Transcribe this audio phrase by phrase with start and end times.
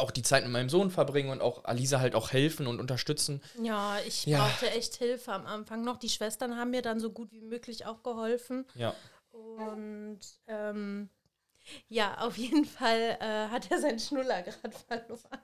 [0.00, 3.40] auch die Zeit mit meinem Sohn verbringen und auch Alisa halt auch helfen und unterstützen.
[3.62, 4.38] Ja, ich Ja.
[4.44, 5.96] brauchte echt Hilfe am Anfang noch.
[5.98, 8.66] Die Schwestern haben mir dann so gut wie möglich auch geholfen.
[8.74, 8.94] Ja.
[9.32, 11.08] Und ähm,
[11.88, 15.38] ja, auf jeden Fall äh, hat er seinen Schnuller gerade verloren.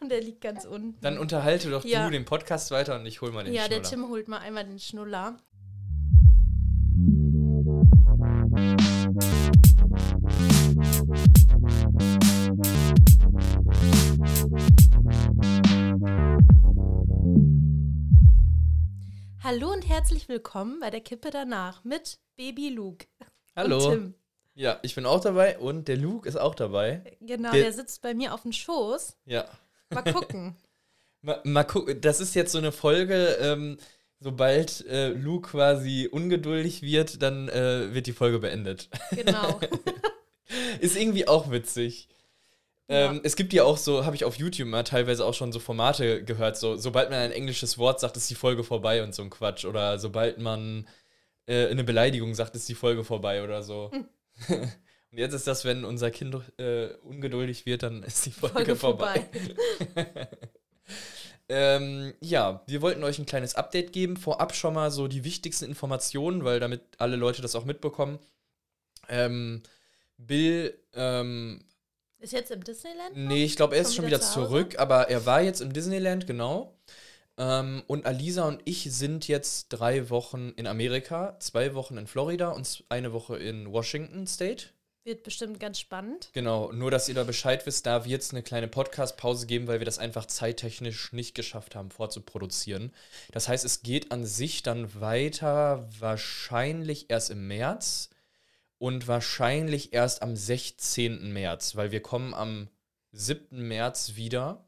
[0.00, 0.98] Und der liegt ganz unten.
[1.02, 2.04] Dann unterhalte doch Ja.
[2.06, 3.88] du den Podcast weiter und ich hol mal den ja, der Schnuller.
[3.90, 5.36] Tim holt mal einmal den Schnuller.
[19.48, 23.06] Hallo und herzlich willkommen bei der Kippe danach mit Baby Luke.
[23.56, 23.78] Hallo.
[23.88, 24.12] Tim.
[24.54, 27.16] Ja, ich bin auch dabei und der Luke ist auch dabei.
[27.22, 29.16] Genau, Der- der sitzt bei mir auf dem Schoß.
[29.24, 29.46] Ja.
[29.88, 30.54] Mal gucken.
[31.22, 33.78] Mal, mal gucken, das ist jetzt so eine Folge, ähm,
[34.20, 38.90] sobald äh, Luke quasi ungeduldig wird, dann äh, wird die Folge beendet.
[39.12, 39.58] genau.
[40.80, 42.10] Ist irgendwie auch witzig.
[42.88, 43.10] Ja.
[43.10, 45.60] Ähm, es gibt ja auch so, habe ich auf YouTube mal teilweise auch schon so
[45.60, 49.22] Formate gehört, so sobald man ein englisches Wort sagt, ist die Folge vorbei und so
[49.22, 49.66] ein Quatsch.
[49.66, 50.88] Oder sobald man
[51.46, 53.90] äh, eine Beleidigung sagt, ist die Folge vorbei oder so.
[53.92, 54.08] Hm.
[55.10, 58.76] und jetzt ist das, wenn unser Kind äh, ungeduldig wird, dann ist die Folge, Folge
[58.76, 59.28] vorbei.
[59.94, 60.28] vorbei.
[61.50, 64.16] ähm, ja, wir wollten euch ein kleines Update geben.
[64.16, 68.18] Vorab schon mal so die wichtigsten Informationen, weil damit alle Leute das auch mitbekommen.
[69.10, 69.62] Ähm,
[70.16, 71.64] Bill ähm,
[72.20, 73.16] Ist jetzt im Disneyland?
[73.16, 73.28] noch?
[73.28, 75.72] Nee, ich glaube, er ist Schon wieder wieder zu zurück, aber er war jetzt im
[75.72, 76.74] Disneyland, genau.
[77.36, 82.50] Ähm, und Alisa und ich sind jetzt drei Wochen in Amerika, zwei Wochen in Florida
[82.50, 84.66] und eine Woche in Washington State.
[85.04, 86.28] Wird bestimmt ganz spannend.
[86.32, 89.78] Genau, nur dass ihr da Bescheid wisst, da wird es eine kleine Podcast-Pause geben, weil
[89.78, 92.92] wir das einfach zeittechnisch nicht geschafft haben, vorzuproduzieren.
[93.32, 98.10] Das heißt, es geht an sich dann weiter, wahrscheinlich erst im März
[98.78, 101.32] und wahrscheinlich erst am 16.
[101.32, 102.68] März, weil wir kommen am
[103.12, 103.66] 7.
[103.66, 104.64] März wieder.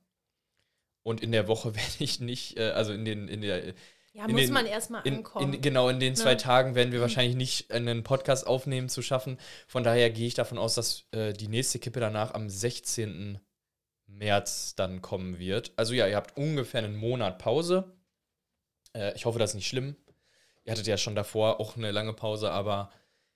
[1.02, 3.74] Und in der Woche werde ich nicht, äh, also in den, in der,
[4.12, 5.54] Ja, In muss den- man erstmal ankommen.
[5.54, 6.36] in, genau, in den zwei Ne?
[6.38, 9.38] Tagen werden wir wahrscheinlich nicht einen Podcast aufnehmen zu schaffen.
[9.68, 13.38] Von daher gehe ich davon aus, dass äh, die nächste Kippe danach am 16.
[14.06, 15.72] März dann kommen wird.
[15.76, 17.96] Also ja, ihr habt ungefähr einen Monat Pause.
[18.94, 19.94] Äh, ich hoffe, das ist nicht schlimm.
[20.64, 22.90] Ihr hattet ja schon davor auch eine lange Pause, aber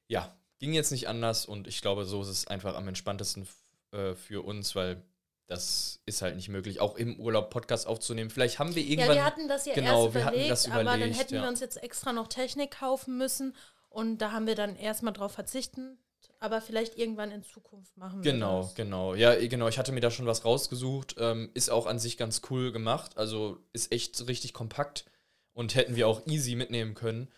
[0.08, 3.46] ja, ging jetzt nicht anders und ich glaube, so ist es einfach am entspanntesten
[3.92, 5.02] äh, für uns, weil
[5.46, 8.30] das ist halt nicht möglich, auch im Urlaub Podcast aufzunehmen.
[8.30, 9.16] Vielleicht haben wir ja, irgendwann.
[9.16, 11.42] wir hatten das ja genau, erst überlegt, das aber dann überlegt, hätten ja.
[11.42, 13.54] wir uns jetzt extra noch Technik kaufen müssen
[13.90, 15.98] und da haben wir dann erstmal drauf verzichten.
[16.40, 18.74] Aber vielleicht irgendwann in Zukunft machen wir Genau, das.
[18.74, 19.14] genau.
[19.14, 19.68] Ja, eh, genau.
[19.68, 21.16] Ich hatte mir da schon was rausgesucht.
[21.18, 23.16] Ähm, ist auch an sich ganz cool gemacht.
[23.16, 25.04] Also ist echt richtig kompakt
[25.52, 27.28] und hätten wir auch easy mitnehmen können.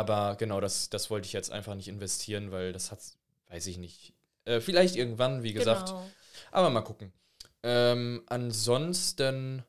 [0.00, 3.00] Aber genau, das, das wollte ich jetzt einfach nicht investieren, weil das hat,
[3.48, 4.14] weiß ich nicht.
[4.46, 5.88] Äh, vielleicht irgendwann, wie gesagt.
[5.88, 6.10] Genau.
[6.52, 7.12] Aber mal gucken.
[7.62, 9.62] Ähm, ansonsten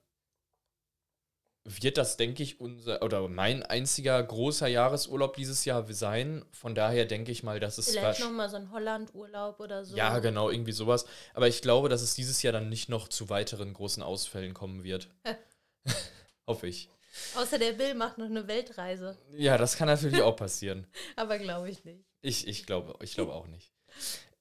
[1.66, 6.46] wird das, denke ich, unser oder mein einziger großer Jahresurlaub dieses Jahr sein.
[6.54, 9.98] Von daher denke ich mal, dass es Vielleicht nochmal so ein Holland-Urlaub oder so.
[9.98, 11.06] ja, genau, irgendwie sowas.
[11.34, 14.86] Aber ich glaube, dass es dieses Jahr dann nicht noch zu weiteren großen Ausfällen kommen
[14.86, 15.10] wird.
[16.48, 16.90] Hoffe ich.
[17.36, 19.18] Außer der Bill macht noch eine Weltreise.
[19.36, 20.88] Ja, das kann natürlich auch passieren.
[21.16, 22.06] Aber glaube ich nicht.
[22.22, 23.72] Ich, ich glaube, ich glaube auch nicht.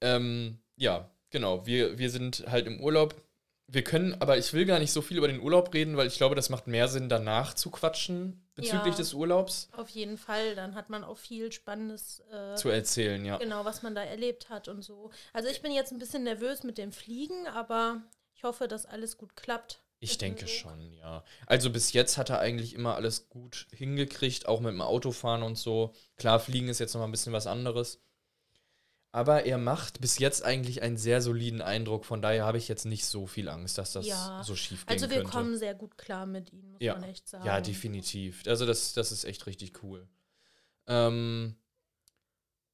[0.01, 1.67] Ähm, ja, genau.
[1.67, 3.15] Wir, wir sind halt im Urlaub.
[3.73, 6.17] Wir können, aber ich will gar nicht so viel über den Urlaub reden, weil ich
[6.17, 8.99] glaube, das macht mehr Sinn, danach zu quatschen bezüglich Ja.
[8.99, 10.57] des Urlaubs Auf jeden Fall.
[10.57, 12.21] Dann hat man auch viel Spannendes.
[12.33, 13.39] Äh, zu erzählen, ja.
[13.39, 15.13] Genau, was man da erlebt hat und so.
[15.33, 18.03] Also ich bin jetzt ein bisschen nervös mit dem Fliegen, aber
[18.35, 19.81] ich hoffe, dass alles gut klappt.
[20.03, 21.23] Ich denke schon, ja.
[21.47, 25.59] Also bis jetzt hat er eigentlich immer alles gut hingekriegt, auch mit dem Autofahren und
[25.59, 25.93] so.
[26.17, 28.01] Klar, Fliegen ist jetzt noch mal ein bisschen was anderes.
[29.13, 32.05] Aber er macht bis jetzt eigentlich einen sehr soliden Eindruck.
[32.07, 34.43] Von daher habe ich jetzt nicht so viel Angst, dass das Ja.
[34.45, 35.31] so schief gehen Also wir könnte.
[35.33, 36.95] kommen sehr gut klar mit ihnen, muss Ja.
[36.95, 37.45] man echt sagen.
[37.45, 38.43] Ja, definitiv.
[38.47, 40.09] Also das, das ist echt richtig cool.
[40.87, 41.57] Ähm,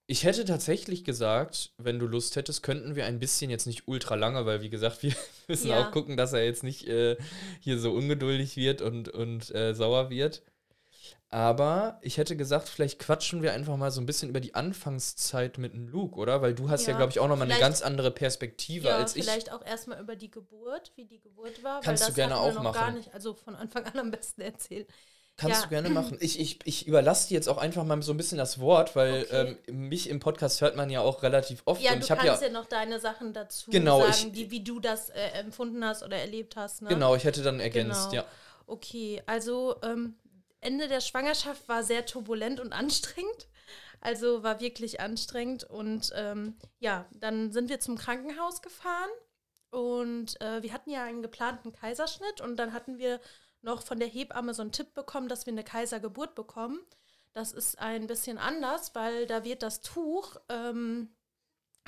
[0.09, 4.15] ich hätte tatsächlich gesagt, wenn du Lust hättest, könnten wir ein bisschen jetzt nicht ultra
[4.15, 5.15] lange, weil wie gesagt, wir
[5.48, 5.89] müssen Ja.
[5.89, 7.16] auch gucken, dass er jetzt nicht äh,
[7.60, 10.42] hier so ungeduldig wird und, und äh, sauer wird.
[11.28, 15.59] Aber ich hätte gesagt, vielleicht quatschen wir einfach mal so ein bisschen über die Anfangszeit
[15.59, 16.41] mit dem Luke, oder?
[16.41, 19.16] Weil du hast ja, Ja, glaube ich, auch nochmal eine ganz andere Perspektive Ja, als
[19.16, 19.25] ich.
[19.25, 21.80] vielleicht auch erstmal über die Geburt, wie die Geburt war.
[21.80, 22.95] Kannst du gerne auch noch gar machen.
[22.98, 24.86] nicht, also von Anfang an am besten erzählen.
[25.38, 25.62] Kannst Ja.
[25.65, 26.16] du gerne machen.
[26.21, 29.22] Ich, ich, ich überlasse dir jetzt auch einfach mal so ein bisschen das Wort, weil
[29.24, 29.56] Okay.
[29.68, 31.83] ähm, mich im Podcast hört man ja auch relativ oft.
[31.83, 34.50] Ja, und du ich kannst ja, ja, noch deine Sachen dazu Genau, sagen, ich- die,
[34.50, 36.83] wie du das äh, empfunden hast oder erlebt hast.
[36.83, 36.88] Ne?
[36.88, 38.22] genau, ich hätte dann ergänzt, Genau.
[38.22, 38.28] ja.
[38.66, 40.15] Okay, also ähm,
[40.60, 43.48] Ende der Schwangerschaft war sehr turbulent und anstrengend.
[44.00, 45.65] Also war wirklich anstrengend.
[45.65, 49.10] Und ähm, ja, dann sind wir zum Krankenhaus gefahren.
[49.71, 53.21] Und äh, wir hatten ja einen geplanten Kaiserschnitt und dann hatten wir
[53.62, 56.80] noch von der Hebamme so einen Tipp bekommen, dass wir eine Kaisergeburt bekommen.
[57.34, 61.10] Das ist ein bisschen anders, weil da wird das Tuch ähm,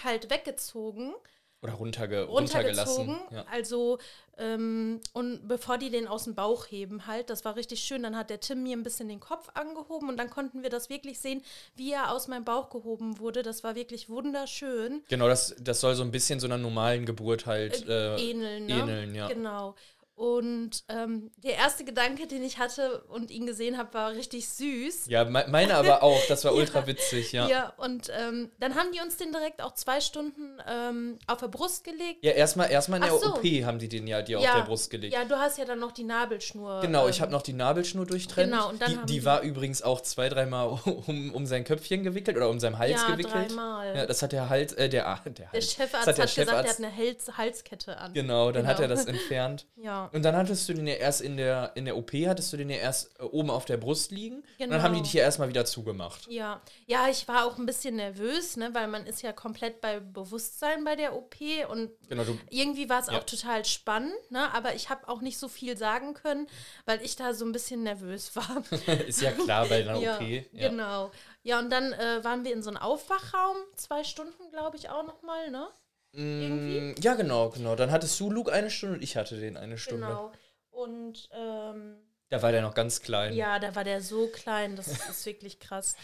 [0.02, 1.14] halt weggezogen
[1.62, 3.18] Oder runterge runtergelassen.
[3.30, 3.46] Ja.
[3.50, 3.98] Also,
[4.36, 8.02] ähm, und bevor die den aus dem Bauch heben, halt, das war richtig schön.
[8.02, 10.90] Dann hat der Tim mir ein bisschen den Kopf angehoben und dann konnten wir das
[10.90, 11.42] wirklich sehen,
[11.74, 13.42] wie er aus meinem Bauch gehoben wurde.
[13.42, 15.02] Das war wirklich wunderschön.
[15.08, 18.74] Genau, das, das soll so ein bisschen so einer normalen Geburt halt äh, ähneln, ne?
[18.74, 19.28] ähneln, ja.
[19.28, 19.74] Genau.
[20.18, 25.06] Und ähm, der erste Gedanke, den ich hatte und ihn gesehen habe, war richtig süß.
[25.06, 26.18] Ja, me meine aber auch.
[26.26, 26.58] Das war Ja.
[26.58, 27.46] ultra witzig, ja.
[27.46, 31.46] Ja, und ähm, dann haben die uns den direkt auch zwei Stunden ähm, auf der
[31.46, 32.24] Brust gelegt.
[32.24, 33.34] Ja, erstmal erstmal in der so.
[33.34, 35.14] OP haben die den ja dir auf Ja, der Brust gelegt.
[35.14, 36.80] Ja, du hast ja dann noch die Nabelschnur.
[36.80, 38.50] Genau, ich ähm, habe noch die Nabelschnur durchtrennt.
[38.50, 42.02] Genau, und dann die haben die war übrigens auch zwei, dreimal um, um sein Köpfchen
[42.02, 43.50] gewickelt oder um seinen Hals Ja, gewickelt.
[43.50, 43.96] dreimal.
[43.96, 45.72] Ja, das hat der Hals, äh, der, der, Der Hals.
[45.74, 48.12] Chefarzt das hat, der gesagt, er Chefarzt- hat eine Hals Halskette an.
[48.14, 48.96] Genau, dann hat er Genau.
[48.96, 49.66] das entfernt.
[49.76, 50.07] Ja.
[50.12, 52.70] Und dann hattest du den ja erst in der, in der OP, hattest du den
[52.70, 54.36] ja erst äh, oben auf der Brust liegen.
[54.36, 54.82] Und dann Genau.
[54.82, 56.26] haben die dich ja erstmal wieder zugemacht.
[56.28, 60.00] Ja, ja, ich war auch ein bisschen nervös, ne, weil man ist ja komplett bei
[60.00, 61.36] Bewusstsein bei der OP
[61.70, 63.18] und Genau, du, irgendwie war es Ja.
[63.18, 66.46] auch total spannend, ne, aber ich habe auch nicht so viel sagen können,
[66.86, 68.62] weil ich da so ein bisschen nervös war.
[69.06, 70.22] ist ja klar bei einer ja, OP.
[70.52, 70.68] Ja.
[70.68, 71.10] genau.
[71.42, 75.04] Ja, und dann äh, waren wir in so einem Aufwachraum, zwei Stunden, glaube ich, auch
[75.06, 75.68] nochmal, ne?
[76.12, 77.76] Mm, ja, genau, genau.
[77.76, 80.06] Dann hattest du Luke eine Stunde und ich hatte den eine Stunde.
[80.06, 80.32] Genau.
[80.70, 81.96] Und ähm,
[82.30, 83.34] Da war der noch ganz klein.
[83.34, 85.96] Ja, da war der so klein, das ist wirklich krass.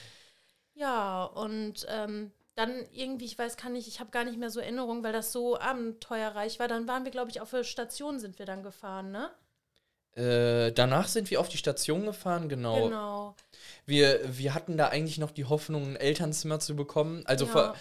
[0.74, 4.60] Ja, und ähm, dann irgendwie, ich weiß gar nicht, ich habe gar nicht mehr so
[4.60, 6.68] Erinnerungen, weil das so abenteuerreich war.
[6.68, 9.30] Dann waren wir, glaube ich, auf der Station sind wir dann gefahren, ne?
[10.16, 12.84] Äh, danach sind wir auf die Station gefahren, genau.
[12.84, 13.34] Genau.
[13.86, 17.26] Wir, wir hatten da eigentlich noch die Hoffnung, ein Elternzimmer zu bekommen.
[17.26, 17.74] Also Ja.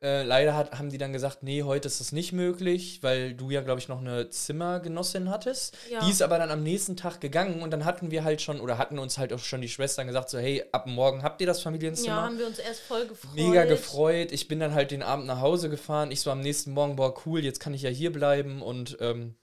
[0.00, 3.50] Äh, leider hat, haben die dann gesagt, nee, heute ist das nicht möglich, weil du
[3.50, 5.76] ja, glaube ich, noch eine Zimmergenossin hattest.
[5.90, 6.04] Ja.
[6.04, 8.78] Die ist aber dann am nächsten Tag gegangen und dann hatten wir halt schon, oder
[8.78, 11.58] hatten uns halt auch schon die Schwestern gesagt, so, hey, ab morgen habt ihr das
[11.58, 12.22] Ja, Familienzimmer.
[12.22, 13.34] haben wir uns erst voll gefreut.
[13.34, 14.30] Mega gefreut.
[14.32, 16.10] Ich bin dann halt den Abend nach Hause gefahren.
[16.12, 19.34] Ich so am nächsten Morgen, boah, cool, jetzt kann ich ja hier bleiben und ähm,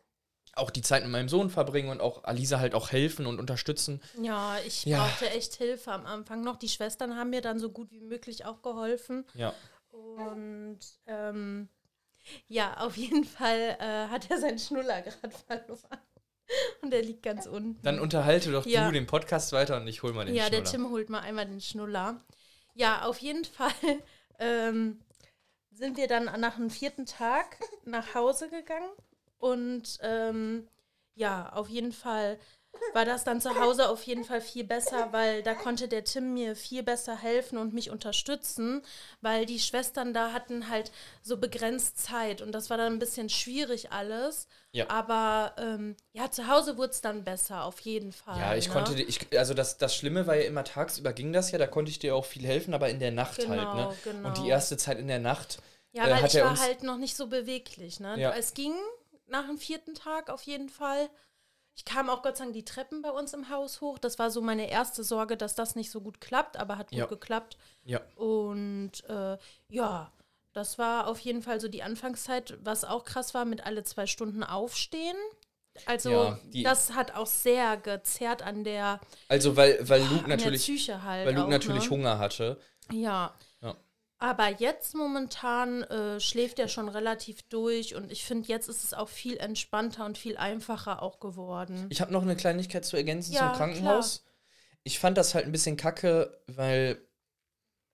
[0.57, 4.01] auch die Zeit mit meinem Sohn verbringen und auch Alisa halt auch helfen und unterstützen.
[4.21, 4.99] Ja, ich Ja.
[4.99, 6.55] brauchte echt Hilfe am Anfang noch.
[6.55, 9.25] Die Schwestern haben mir dann so gut wie möglich auch geholfen.
[9.33, 9.53] Ja.
[9.95, 11.69] Und ähm,
[12.47, 15.99] ja, auf jeden Fall äh, hat er seinen Schnuller gerade verloren.
[16.81, 17.81] Und er liegt ganz unten.
[17.81, 18.85] Dann unterhalte doch Ja.
[18.85, 20.71] du den Podcast weiter und ich hol mal den ja, der Schnuller.
[20.71, 22.23] Tim holt mal einmal den Schnuller.
[22.75, 23.71] Ja, auf jeden Fall
[24.39, 24.99] ähm,
[25.71, 28.89] sind wir dann nach dem vierten Tag nach Hause gegangen.
[29.37, 30.67] Und ähm,
[31.15, 32.39] ja, auf jeden Fall
[32.93, 36.33] war das dann zu Hause auf jeden Fall viel besser, weil da konnte der Tim
[36.33, 38.81] mir viel besser helfen und mich unterstützen,
[39.21, 40.91] weil die Schwestern da hatten halt
[41.21, 44.47] so begrenzt Zeit und das war dann ein bisschen schwierig alles.
[44.71, 44.89] Ja.
[44.89, 48.37] Aber ähm, ja, zu Hause wurde es dann besser, auf jeden Fall.
[48.39, 48.73] Ja, ich ne?
[48.73, 51.91] konnte, ich, also das, das Schlimme war ja immer, tagsüber ging das ja, da konnte
[51.91, 53.95] ich dir auch viel helfen, aber in der Nacht halt, Genau, ne?
[54.03, 54.27] genau.
[54.27, 55.59] Und die erste Zeit in der Nacht,
[55.93, 57.99] Ja, äh, weil hat ich er war halt noch nicht so beweglich.
[57.99, 58.19] Ne?
[58.19, 58.33] Ja.
[58.33, 58.73] Es ging
[59.27, 61.09] nach dem vierten Tag auf jeden Fall.
[61.75, 63.97] Ich kam auch Gott sei Dank die Treppen bei uns im Haus hoch.
[63.99, 66.99] Das war so meine erste Sorge, dass das nicht so gut klappt, aber hat gut
[66.99, 67.05] Ja.
[67.05, 67.57] geklappt.
[67.83, 69.37] ja, Und äh,
[69.69, 70.11] ja,
[70.53, 74.07] das war auf jeden Fall so die Anfangszeit, was auch krass war, mit alle zwei
[74.07, 75.17] Stunden aufstehen.
[75.85, 80.61] Also Ja, die- das hat auch sehr gezerrt an der, also weil, weil Luke natürlich,
[80.61, 81.27] Psyche halt.
[81.27, 81.89] weil Luke auch, natürlich ne?
[81.89, 82.57] Hunger hatte.
[82.93, 83.33] Ja.
[84.17, 88.93] Aber jetzt momentan äh, schläft er schon relativ durch und ich finde, jetzt ist es
[88.93, 91.87] auch viel entspannter und viel einfacher auch geworden.
[91.89, 94.23] Ich habe noch eine Kleinigkeit zu ergänzen Ja, zum Krankenhaus.
[94.83, 97.01] Ich fand das halt ein bisschen kacke, weil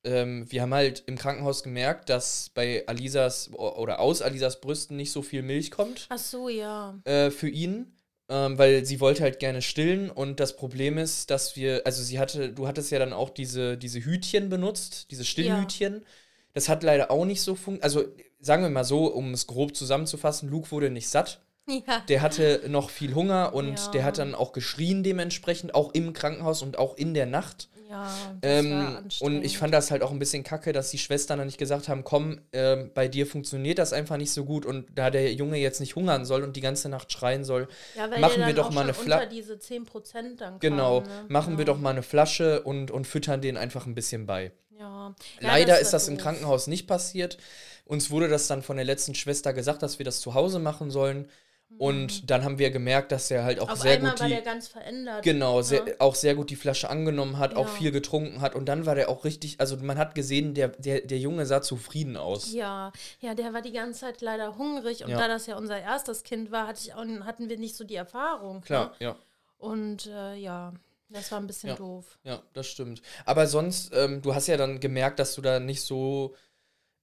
[0.04, 5.12] ähm, wir haben halt im Krankenhaus gemerkt, dass bei Alisas oder aus Alisas Brüsten nicht
[5.12, 7.00] so viel Milch kommt Ach so, ja.
[7.04, 7.96] äh, für ihn,
[8.32, 12.18] ähm, weil sie wollte halt gerne stillen und das Problem ist, dass wir, also sie
[12.18, 16.06] hatte, du hattest ja dann auch diese, diese Hütchen benutzt, diese Stillhütchen.
[16.54, 17.84] Das hat leider auch nicht so funktioniert.
[17.84, 18.06] Also
[18.40, 21.42] sagen wir mal so, um es grob zusammenzufassen, Luke wurde nicht satt.
[21.88, 22.00] Ja.
[22.10, 23.91] Der hatte noch viel Hunger und Ja.
[23.91, 27.70] der hat dann auch geschrien dementsprechend, auch im Krankenhaus und auch in der Nacht.
[27.89, 28.08] Ja,
[28.39, 31.48] das Ähm, und ich fand das halt auch ein bisschen kacke, dass die Schwestern dann
[31.48, 35.10] nicht gesagt haben, komm, ähm, bei dir funktioniert das einfach nicht so gut und da
[35.10, 38.53] der Junge jetzt nicht hungern soll und die ganze Nacht schreien soll, ja, machen wir
[38.53, 41.08] doch mal eine Fla- unter diese 10% dann genau, ne?
[41.27, 41.74] machen wir ja.
[41.74, 44.51] doch mal eine Flasche und, und füttern den einfach ein bisschen bei.
[44.80, 45.13] Ja.
[45.41, 46.24] Leider war ist das im doof.
[46.24, 47.38] Krankenhaus nicht passiert.
[47.86, 50.89] Uns wurde das dann von der letzten Schwester gesagt, dass wir das zu Hause machen
[50.91, 51.27] sollen.
[51.78, 54.34] Und dann haben wir gemerkt, dass er halt auch Auf sehr einmal gut war die,
[54.34, 55.24] der ganz verändert.
[55.24, 55.94] genau, sehr, Ja.
[56.00, 57.74] auch sehr gut die Flasche angenommen hat, auch Ja.
[57.74, 58.54] viel getrunken hat.
[58.56, 61.62] Und dann war der auch richtig, also man hat gesehen, der, der, der Junge sah
[61.63, 62.54] zufrieden aus.
[62.54, 65.18] Ja, ja, der war die ganze Zeit leider hungrig und Ja.
[65.18, 67.96] da das ja unser erstes Kind war, hatte ich auch, hatten wir nicht so die
[67.96, 68.62] Erfahrung.
[68.62, 69.06] Klar, Ne?
[69.08, 69.16] ja.
[69.58, 70.74] Und äh, ja,
[71.10, 72.20] das war ein bisschen doof.
[72.24, 73.01] Ja, das stimmt.
[73.25, 76.36] Aber sonst, ähm, du hast ja dann gemerkt, dass du da nicht so,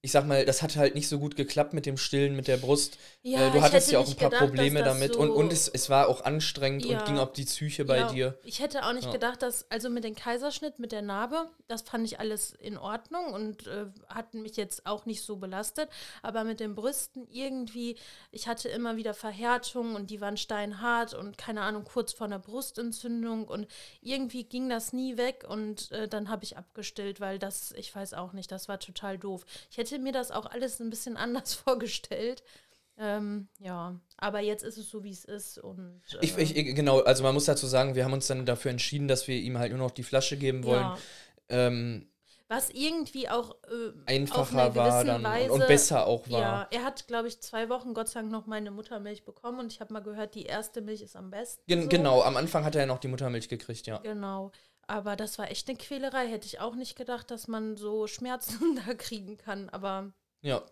[0.01, 2.55] ich sag mal, das hat halt nicht so gut geklappt mit dem Stillen, mit der
[2.55, 2.97] Brust.
[3.21, 5.67] Ja, äh, du hattest ja auch ein paar gedacht, Probleme damit so- und, und es,
[5.67, 6.99] es war auch anstrengend Ja.
[6.99, 8.39] und ging auf die Psyche bei ja, dir.
[8.43, 9.11] Ich hätte auch nicht Ja.
[9.11, 13.33] gedacht, dass, also mit dem Kaiserschnitt, mit der Narbe, das fand ich alles in Ordnung
[13.33, 15.89] und äh, hat mich jetzt auch nicht so belastet.
[16.21, 17.97] Aber mit den Brüsten irgendwie,
[18.31, 22.39] ich hatte immer wieder Verhärtungen und die waren steinhart und keine Ahnung, kurz vor einer
[22.39, 23.67] Brustentzündung und
[24.01, 28.13] irgendwie ging das nie weg und äh, dann habe ich abgestillt, weil das, ich weiß
[28.13, 29.45] auch nicht, das war total doof.
[29.69, 32.43] Ich hätte mir das auch alles ein bisschen anders vorgestellt.
[33.01, 36.75] Ähm, ja, aber jetzt ist es so, wie es ist und äh, Ich, ich, ich-
[36.75, 39.57] genau, also man muss dazu sagen, wir haben uns dann dafür entschieden, dass wir ihm
[39.57, 40.81] halt nur noch die Flasche geben wollen.
[40.81, 40.97] ja.
[41.47, 42.09] Ähm,
[42.49, 46.41] Was irgendwie auch äh, einfacher war dann Weise, und, und besser auch war.
[46.41, 49.71] Ja, er hat, glaube ich, zwei Wochen Gott sei Dank noch meine Muttermilch bekommen und
[49.71, 51.63] ich habe mal gehört, die erste Milch ist am besten.
[51.67, 51.87] Gen so.
[51.87, 53.99] Genau, am Anfang hat er ja noch die Muttermilch gekriegt, ja.
[53.99, 54.51] Genau.
[54.89, 56.27] Aber das war echt eine Quälerei.
[56.27, 59.69] Hätte ich auch nicht gedacht, dass man so Schmerzen da kriegen kann.
[59.69, 60.63] Aber Ja.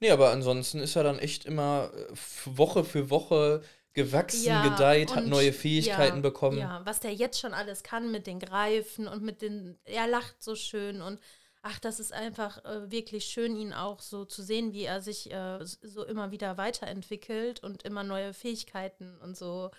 [0.00, 2.14] Nee, aber ansonsten ist er dann echt immer äh,
[2.44, 3.62] Woche für Woche
[3.94, 6.58] gewachsen, Ja, gedeiht, hat neue Fähigkeiten ja, bekommen.
[6.58, 9.78] Ja, was der jetzt schon alles kann mit den Greifen und mit den.
[9.84, 11.20] Er lacht so schön und
[11.62, 15.32] ach, das ist einfach äh, wirklich schön, ihn auch so zu sehen, wie er sich
[15.32, 19.70] äh, so immer wieder weiterentwickelt und immer neue Fähigkeiten und so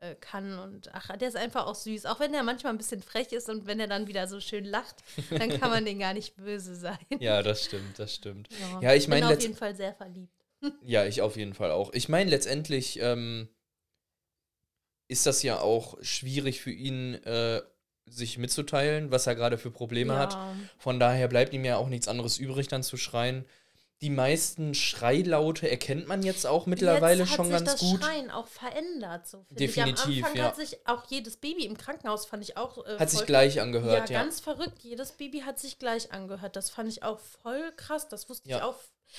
[0.00, 0.58] äh, kann.
[0.58, 2.06] Und ach, der ist einfach auch süß.
[2.06, 4.64] Auch wenn er manchmal ein bisschen frech ist und wenn er dann wieder so schön
[4.64, 4.96] lacht,
[5.30, 6.98] dann kann man den gar nicht böse sein.
[7.18, 8.48] Ja, das stimmt, das stimmt.
[8.60, 10.32] Ja, Ja, ich bin meine, auf jeden Fall sehr verliebt.
[10.82, 11.92] Ja, ich auf jeden Fall auch.
[11.94, 13.48] Ich meine, letztendlich ähm,
[15.08, 17.62] ist das ja auch schwierig für ihn, äh,
[18.06, 20.34] sich mitzuteilen, was er gerade für Probleme hat.
[20.34, 20.56] Ja.
[20.78, 23.44] Von daher bleibt ihm ja auch nichts anderes übrig, dann zu schreien.
[24.02, 28.02] Die meisten Schreilaute erkennt man jetzt auch mittlerweile Jetzt hat schon sich ganz das gut.
[28.02, 29.26] Schreien auch verändert.
[29.26, 30.18] So, Definitiv, ich.
[30.18, 30.44] Am Anfang ja.
[30.44, 32.84] hat sich auch jedes Baby im Krankenhaus, fand ich auch.
[32.86, 34.22] Äh, Hat sich gleich angehört, ja, ja.
[34.22, 34.78] ganz verrückt.
[34.82, 36.56] Jedes Baby hat sich gleich angehört.
[36.56, 38.08] Das fand ich auch voll krass.
[38.08, 38.56] Das wusste Ja.
[38.58, 38.76] ich auch.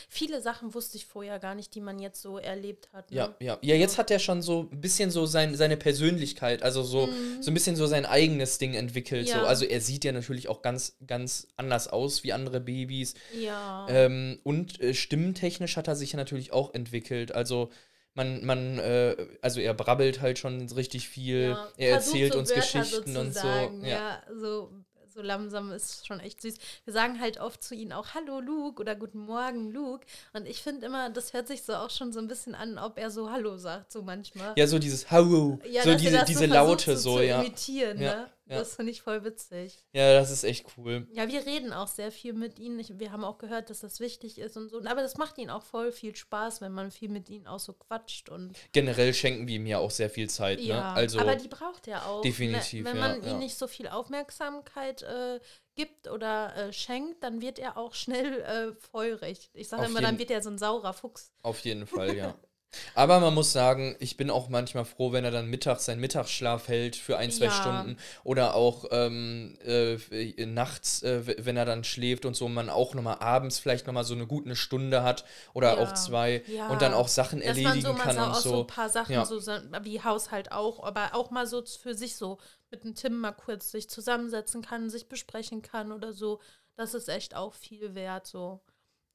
[0.09, 3.11] Viele Sachen wusste ich vorher gar nicht, die man jetzt so erlebt hat.
[3.11, 3.17] Ne?
[3.17, 3.57] Ja, ja.
[3.61, 7.51] Ja, jetzt hat er schon so ein bisschen so sein, seine Persönlichkeit, also so, so
[7.51, 9.27] ein bisschen so sein eigenes Ding entwickelt.
[9.27, 9.35] So.
[9.35, 9.41] Mhm.
[9.41, 9.45] Ja.
[9.47, 13.13] Also er sieht ja natürlich auch ganz, ganz anders aus wie andere Babys.
[13.39, 13.87] Ja.
[13.89, 17.33] Ähm, und äh, stimmentechnisch hat er sich ja natürlich auch entwickelt.
[17.33, 17.69] Also
[18.13, 21.49] man, man, äh, also er brabbelt halt schon richtig viel.
[21.49, 21.69] ja.
[21.77, 23.47] Er erzählt so uns Wörter Geschichten und so.
[23.47, 23.87] Ja.
[23.87, 24.71] Ja, so,
[25.13, 26.55] so langsam ist schon echt süß.
[26.85, 30.05] Wir sagen halt oft zu ihnen auch Hallo Luke oder Guten Morgen Luke.
[30.33, 32.97] Und ich finde immer, das hört sich so auch schon so ein bisschen an, ob
[32.97, 34.53] er so Hallo sagt, so manchmal.
[34.55, 37.41] ja, so dieses Hau, Ja, so diese, das diese so Laute so, zu ja.
[37.41, 38.29] imitieren, Ja, ne?
[38.51, 38.59] Ja.
[38.59, 39.77] Das finde ich voll witzig.
[39.93, 41.07] Ja, das ist echt cool.
[41.13, 42.79] Ja, wir reden auch sehr viel mit ihnen.
[42.79, 44.79] Ich, wir haben auch gehört, dass das wichtig ist und so.
[44.79, 47.73] Aber das macht ihnen auch voll viel Spaß, wenn man viel mit ihnen auch so
[47.73, 50.65] quatscht und Generell schenken wir ihm ja auch sehr viel Zeit, ne?
[50.65, 50.93] ja.
[50.93, 52.21] Also aber die braucht er auch.
[52.21, 52.91] definitiv, Ne?
[52.91, 53.31] Wenn man ja.
[53.31, 55.39] ihm nicht so viel Aufmerksamkeit äh,
[55.75, 59.49] gibt oder äh, schenkt, dann wird er auch schnell äh, feurig.
[59.53, 61.31] Ich sage immer, dann wird er so ein saurer Fuchs.
[61.41, 62.35] Auf jeden Fall, ja.
[62.95, 66.67] Aber man muss sagen, ich bin auch manchmal froh, wenn er dann mittags seinen Mittagsschlaf
[66.67, 67.51] hält für ein, zwei Ja.
[67.51, 69.97] Stunden oder auch ähm, äh,
[70.45, 74.13] nachts, äh, wenn er dann schläft und so, man auch nochmal abends vielleicht nochmal so
[74.13, 75.77] eine gute Stunde hat oder Ja.
[75.79, 76.67] auch zwei Ja.
[76.69, 78.59] und dann auch Sachen Dass erledigen man so kann so und auch so so.
[78.61, 79.41] ein paar Sachen, so
[79.83, 82.37] wie Haushalt auch, aber auch mal so für sich so
[82.69, 86.39] mit dem Tim mal kurz sich zusammensetzen kann, sich besprechen kann oder so.
[86.77, 88.61] Das ist echt auch viel wert, so.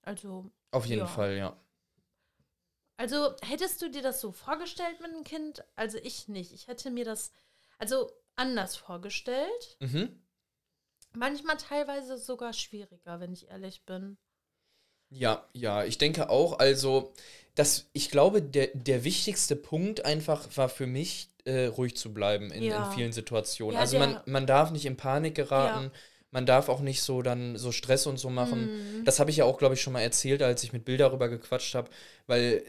[0.03, 1.07] Also, Auf jeden.
[1.07, 1.57] Fall, ja.
[2.97, 5.65] Also hättest du dir das so vorgestellt mit einem Kind?
[5.75, 6.53] Also ich nicht.
[6.53, 7.33] Ich hätte mir das
[7.79, 9.77] also anders vorgestellt.
[9.81, 10.23] Mhm.
[11.15, 14.19] Manchmal teilweise sogar schwieriger, wenn ich ehrlich bin.
[15.09, 16.59] Ja, ja, ich denke auch.
[16.59, 17.13] Also,
[17.55, 22.51] das, ich glaube, der, der wichtigste Punkt einfach war für mich, äh, ruhig zu bleiben
[22.51, 22.87] in, Ja.
[22.87, 23.75] in vielen Situationen.
[23.75, 25.93] Ja, also man, man darf nicht in Panik geraten, Ja.
[26.37, 28.67] Man darf auch nicht so dann so Stress und so machen.
[28.99, 29.05] Mhm.
[29.07, 31.31] Das habe ich ja auch, glaube ich, schon mal erzählt, als ich mit Bill darüber
[31.31, 31.89] gequatscht habe.
[32.27, 32.63] Weil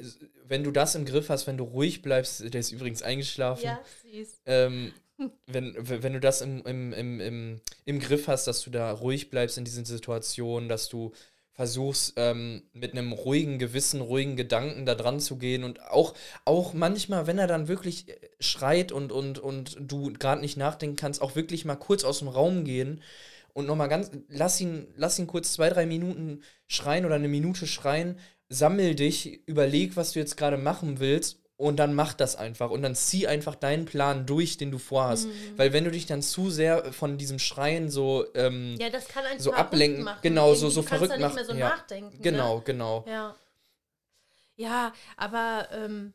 [0.46, 3.66] wenn du das im Griff hast, wenn du ruhig bleibst, der ist übrigens eingeschlafen.
[3.66, 4.40] Ja, süß.
[4.46, 4.94] Ähm,
[5.48, 9.30] wenn, wenn du das im, im, im, im, im Griff hast, dass du da ruhig
[9.30, 11.12] bleibst in diesen Situationen, dass du
[11.52, 16.14] versuchst, ähm, mit einem ruhigen Gewissen, ruhigen Gedanken da dran zu gehen und auch,
[16.46, 20.96] auch manchmal, wenn er dann wirklich äh, schreit und, und, und du gerade nicht nachdenken
[20.96, 23.02] kannst, auch wirklich mal kurz aus dem Raum gehen
[23.58, 27.66] und nochmal ganz, lass ihn, lass ihn kurz zwei, drei Minuten schreien oder eine Minute
[27.66, 32.70] schreien, sammel dich, überleg, was du jetzt gerade machen willst und dann mach das einfach
[32.70, 35.26] und dann zieh einfach deinen Plan durch, den du vorhast.
[35.28, 35.32] Mhm.
[35.58, 39.24] Weil wenn du dich dann zu sehr von diesem Schreien so, ähm, Ja, das kann
[39.40, 40.04] so ablenken.
[40.04, 40.20] machen.
[40.22, 41.70] Genau, so- Irgendwie, so du kannst verrückt machen, mehr so ja.
[41.70, 42.22] nachdenken.
[42.22, 42.64] genau, Ne?
[42.64, 43.06] genau.
[43.08, 43.36] Ja.
[44.56, 46.14] Ja, aber ähm,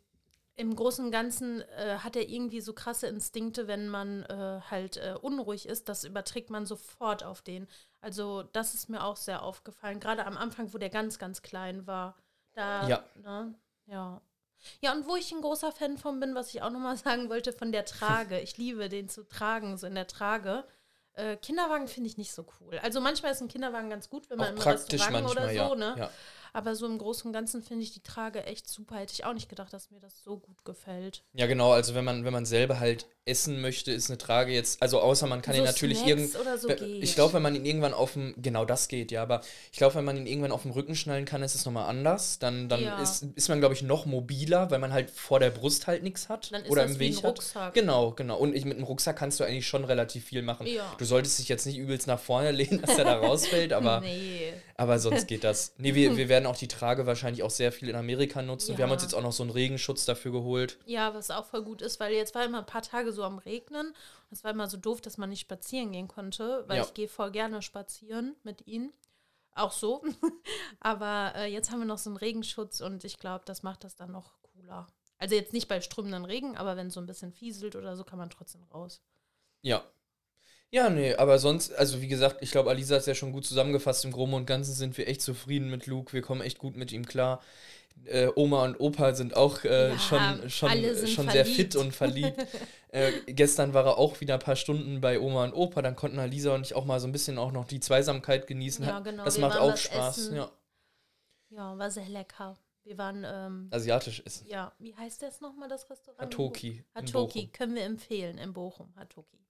[0.56, 4.98] im Großen und Ganzen äh, hat er irgendwie so krasse Instinkte, wenn man äh, halt
[4.98, 5.88] äh, unruhig ist.
[5.88, 7.66] Das überträgt man sofort auf den.
[8.00, 10.00] Also, das ist mir auch sehr aufgefallen.
[10.00, 12.16] Gerade am Anfang, wo der ganz, ganz klein war.
[12.54, 13.04] Da, Ja.
[13.22, 13.54] Ne?
[13.86, 14.20] Ja.
[14.80, 17.52] Ja, und wo ich ein großer Fan von bin, was ich auch nochmal sagen wollte,
[17.52, 18.38] von der Trage.
[18.40, 20.64] Ich liebe den zu tragen, so in der Trage.
[21.14, 22.78] Äh, Kinderwagen finde ich nicht so cool.
[22.82, 25.52] Also manchmal ist ein Kinderwagen ganz gut, wenn man Auch im praktisch Restaurant manchmal, oder
[25.52, 25.68] ja.
[25.68, 25.94] so, ne?
[25.98, 26.10] ja.
[26.52, 28.96] Aber so im Großen und Ganzen finde ich die Trage echt super.
[28.96, 31.22] Hätte ich auch nicht gedacht, dass mir das so gut gefällt.
[31.32, 34.82] Ja, genau, also wenn man, wenn man selber halt essen möchte, ist eine Trage jetzt,
[34.82, 36.40] also außer man kann so ihn natürlich Snacks irgend.
[36.40, 36.68] oder so.
[36.68, 39.94] Ich glaube, wenn man ihn irgendwann auf dem, genau das geht, ja, aber ich glaube,
[39.94, 42.40] wenn man ihn irgendwann auf dem Rücken schnallen kann, ist es nochmal anders.
[42.40, 43.00] Dann, dann Ja.
[43.00, 46.28] ist, ist man, glaube ich, noch mobiler, weil man halt vor der Brust halt nichts
[46.28, 47.24] hat Dann ist oder im Weg hat.
[47.38, 47.74] Rucksack.
[47.74, 48.36] Genau, genau.
[48.38, 50.66] Und ich, mit einem Rucksack kannst du eigentlich schon relativ viel machen.
[50.66, 50.92] Ja.
[50.98, 54.52] Du solltest dich jetzt nicht übelst nach vorne lehnen, dass er da rausfällt, aber, nee.
[54.76, 55.74] aber sonst geht das.
[55.78, 58.76] Nee, wir, wir werden auch die Trage wahrscheinlich auch sehr viel in Amerika nutzen.
[58.76, 58.94] Wir haben Ja.
[58.94, 60.78] uns jetzt auch noch so einen Regenschutz dafür geholt.
[60.86, 63.38] Ja, was auch voll gut ist, weil jetzt war immer ein paar Tage so am
[63.38, 63.94] Regnen.
[64.30, 66.82] Es war immer so doof, dass man nicht spazieren gehen konnte, weil Ja.
[66.84, 68.92] ich gehe voll gerne spazieren mit ihnen.
[69.54, 70.02] Auch so.
[70.80, 73.96] Aber äh, jetzt haben wir noch so einen Regenschutz und ich glaube, das macht das
[73.96, 74.86] dann noch cooler.
[75.18, 78.02] Also jetzt nicht bei strömenden Regen, aber wenn es so ein bisschen fieselt oder so,
[78.02, 79.00] kann man trotzdem raus.
[79.60, 79.84] Ja.
[80.74, 83.44] Ja, nee, aber sonst, also wie gesagt, ich glaube, Alisa hat es ja schon gut
[83.44, 84.06] zusammengefasst.
[84.06, 86.14] Im Groben und Ganzen sind wir echt zufrieden mit Luke.
[86.14, 87.42] Wir kommen echt gut mit ihm klar.
[88.06, 92.46] Äh, Oma und Opa sind auch äh, Ja, schon, schon, schon sehr fit und verliebt.
[92.88, 95.82] äh, gestern war er auch wieder ein paar Stunden bei Oma und Opa.
[95.82, 98.86] Dann konnten Alisa und ich auch mal so ein bisschen auch noch die Zweisamkeit genießen.
[98.86, 100.16] Ja, genau, Das wir macht auch Spaß.
[100.16, 100.36] essen.
[100.36, 100.50] Ja.
[101.50, 102.56] Ja, war sehr lecker.
[102.84, 104.46] Wir waren, ähm, Asiatisch essen.
[104.48, 106.22] ja, wie heißt das nochmal, das Restaurant?
[106.22, 106.82] Hatoki.
[106.94, 109.41] Hatoki können wir empfehlen in Bochum, Hatoki.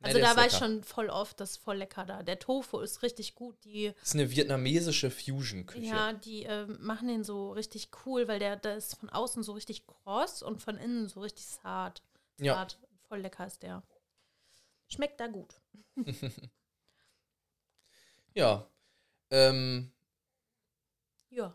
[0.00, 0.64] Ja, Also der da war ich lecker.
[0.66, 2.22] schon voll oft, das ist voll lecker da.
[2.22, 3.56] Der Tofu ist richtig gut.
[3.64, 5.86] Die, Das ist eine vietnamesische Fusion-Küche.
[5.86, 9.52] ja, die ähm, machen den so richtig cool, weil der, der ist von außen so
[9.52, 12.02] richtig kross und von innen so richtig zart.
[12.38, 12.54] Ja.
[12.54, 12.78] zart.
[13.08, 13.82] Voll lecker ist der.
[14.88, 15.60] Schmeckt da gut.
[18.34, 18.68] ja.
[19.30, 19.92] Ähm,
[21.30, 21.54] Ja.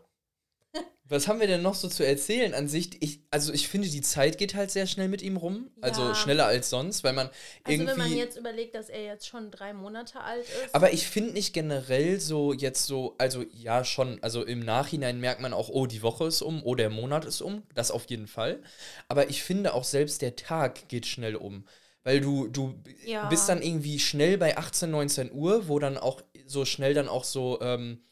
[1.08, 3.02] Was haben wir denn noch so zu erzählen an sich?
[3.02, 5.70] Ich, also ich finde, die Zeit geht halt sehr schnell mit ihm rum.
[5.82, 6.14] Also Ja.
[6.14, 7.26] schneller als sonst, weil man
[7.64, 7.86] Also irgendwie.
[7.90, 10.74] wenn man jetzt überlegt, dass er jetzt schon drei Monate alt ist.
[10.74, 15.42] aber ich finde nicht generell so jetzt so, also ja schon, also im Nachhinein merkt
[15.42, 18.26] man auch, oh, die Woche ist um, oh, der Monat ist um, das auf jeden
[18.28, 18.62] Fall.
[19.08, 21.66] Aber ich finde auch selbst der Tag geht schnell um.
[22.04, 23.28] Weil du, du Ja.
[23.28, 27.24] bist dann irgendwie schnell bei 18, 19 Uhr, wo dann auch so schnell dann auch
[27.24, 28.02] so ähm,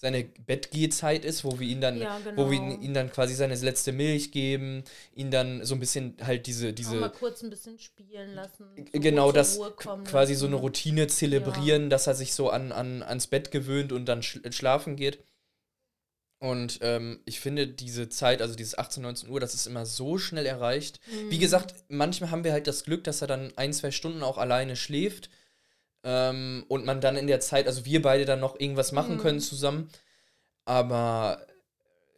[0.00, 2.72] seine Bettgehzeit ist, wo wir ihn dann, Ja, wo wir genau.
[2.72, 4.82] ihn, ihn dann quasi seine letzte Milch geben,
[5.14, 8.64] ihn dann so ein bisschen halt diese, auch diese mal kurz ein bisschen spielen lassen.
[8.90, 9.60] Zur genau das
[10.04, 10.56] quasi so eine.
[10.56, 14.96] Routine zelebrieren, dass er sich so an, an, ans Bett gewöhnt und dann schl schlafen
[14.96, 15.22] geht.
[16.42, 20.16] Und ähm, ich finde diese Zeit, also dieses 18, 19 Uhr, das ist immer so
[20.16, 20.98] schnell erreicht.
[21.28, 21.40] Wie Mhm.
[21.40, 24.76] gesagt, manchmal haben wir halt das Glück, dass er dann ein, zwei Stunden auch alleine
[24.76, 25.28] schläft.
[26.02, 29.20] Ähm, und man dann in der Zeit, also wir beide dann noch irgendwas machen Mhm.
[29.20, 29.90] können zusammen.
[30.64, 31.46] Aber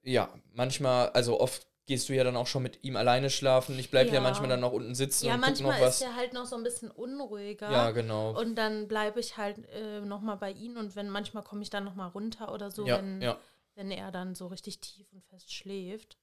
[0.02, 3.76] ja, manchmal, also oft gehst du ja dann auch schon mit ihm alleine schlafen.
[3.78, 4.14] Ich bleibe ja.
[4.16, 4.20] Ja.
[4.20, 5.96] manchmal dann noch unten sitzen Ja, und guck noch manchmal was.
[5.96, 7.70] ist er halt noch so ein bisschen unruhiger.
[7.70, 8.38] Ja, genau.
[8.38, 11.84] Und dann bleibe ich halt äh, nochmal bei ihm und wenn manchmal komme ich dann
[11.84, 13.36] nochmal runter oder so, ja, wenn, ja.
[13.74, 16.18] wenn er dann so richtig tief und fest schläft.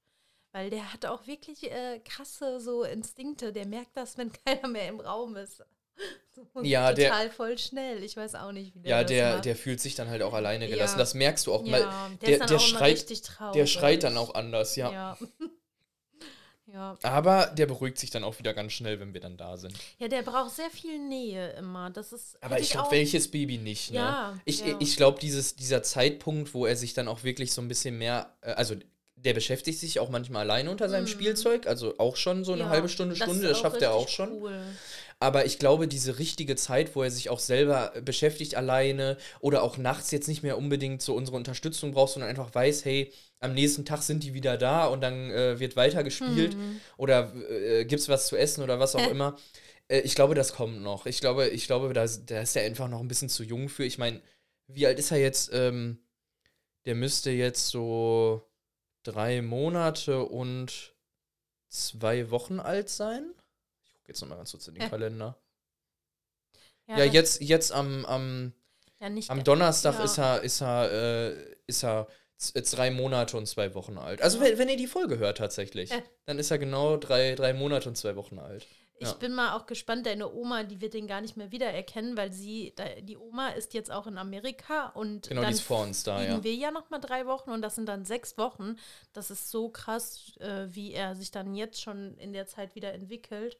[0.52, 3.54] Weil der hat auch wirklich äh, krasse so Instinkte.
[3.54, 5.64] Der merkt das, wenn keiner mehr im Raum ist.
[6.54, 8.02] So Ja, der- total voll schnell.
[8.04, 9.46] Ich weiß auch nicht, wie der Ja, das der, macht.
[9.46, 10.94] der fühlt sich dann halt auch alleine gelassen.
[10.94, 11.00] Ja.
[11.00, 12.10] Das merkst du auch ja, mal.
[12.22, 13.54] der, der- der schreit- richtig traurig.
[13.54, 14.92] Der schreit dann auch anders, ja.
[14.92, 15.18] Ja.
[16.68, 16.98] ja.
[17.04, 19.74] Aber der beruhigt sich dann auch wieder ganz schnell, wenn wir dann da sind.
[19.98, 21.90] Ja, der braucht sehr viel Nähe immer.
[21.90, 22.42] Das ist.
[22.42, 23.98] Aber ich glaube, welches Baby nicht, ne?
[23.98, 27.98] Ja, ich ich glaube, dieser Zeitpunkt, wo er sich dann auch wirklich so ein bisschen
[27.98, 28.76] mehr, äh, also
[29.16, 31.08] der beschäftigt sich auch manchmal alleine unter seinem Mhm.
[31.08, 33.94] Spielzeug, also auch schon so eine Ja, halbe Stunde, das Stunde, das auch schafft er
[33.94, 34.32] auch schon.
[34.32, 34.62] Cool.
[35.22, 39.78] Aber ich glaube, diese richtige Zeit, wo er sich auch selber beschäftigt alleine oder auch
[39.78, 43.84] nachts jetzt nicht mehr unbedingt so unsere Unterstützung braucht, sondern einfach weiß, hey, am nächsten
[43.86, 46.80] Tag sind die wieder da und dann äh, wird weiter gespielt Mhm.
[46.98, 49.38] oder äh, gibt's was zu essen oder was auch immer.
[49.90, 51.06] Äh, ich glaube, das kommt noch.
[51.06, 53.68] Ich glaube, ich glaube, da, ist- da ist er einfach noch ein bisschen zu jung
[53.70, 53.84] für.
[53.86, 54.22] Ich meine,
[54.68, 55.52] wie alt ist er jetzt?
[55.54, 56.00] Ähm,
[56.86, 58.44] der müsste jetzt so
[59.04, 60.96] drei Monate und
[61.70, 63.34] zwei Wochen alt sein.
[64.10, 64.90] Jetzt nochmal ganz kurz in den Ja.
[64.90, 65.38] Kalender.
[66.88, 68.54] Ja, das- jetzt, jetzt am, am,
[69.00, 70.04] Ja, am Donnerstag ja.
[70.04, 70.92] ist er, ist er,
[71.32, 74.22] äh, ist er z- drei Monate und zwei Wochen alt.
[74.22, 76.02] Also wenn, wenn ihr die Folge hört tatsächlich, Äh.
[76.26, 78.68] dann ist er genau drei, drei Monate und zwei Wochen alt.
[79.02, 79.14] Ich Ja.
[79.14, 82.74] bin mal auch gespannt, deine Oma, die wird den gar nicht mehr wiedererkennen, weil sie,
[83.04, 86.18] die Oma ist jetzt auch in Amerika und Genau, die dann ist vor uns da,
[86.18, 86.44] fliegen ja.
[86.44, 88.76] wir ja noch mal drei Wochen und das sind dann sechs Wochen.
[89.14, 92.92] Das ist so krass, äh, wie er sich dann jetzt schon in der Zeit wieder
[92.94, 93.58] entwickelt.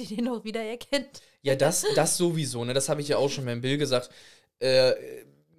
[0.00, 1.22] Ob die den auch wiedererkennt?
[1.42, 2.74] Ja, das, das sowieso, ne?
[2.74, 4.10] Das habe ich ja auch schon beim Bill gesagt.
[4.58, 4.92] Äh,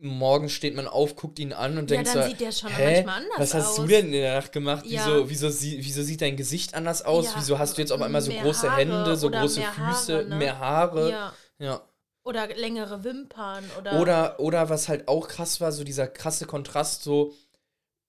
[0.01, 2.69] morgen steht man auf, guckt ihn an und Ja, denkt dann so, sieht der schon
[2.69, 3.03] Hä?
[3.03, 4.85] manchmal anders Was hast du aus." denn in der Nacht gemacht?
[4.85, 5.05] Ja.
[5.05, 7.25] Wieso, wieso, wieso sieht dein Gesicht anders aus?
[7.25, 10.25] Ja, wieso hast du jetzt auf einmal so große Haare Hände, so große Füße, Haare,
[10.25, 10.35] ne?
[10.35, 11.31] mehr Haare?
[11.59, 11.87] Ja.
[12.23, 14.01] Oder längere Wimpern oder.
[14.01, 17.33] Oder, oder was halt auch krass war, so dieser krasse Kontrast, so,